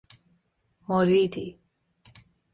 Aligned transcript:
مریدی 0.89 1.59